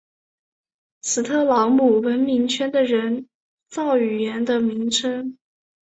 [1.03, 3.29] 斯特劳姆文明圈的人
[3.69, 5.37] 造语言的名称。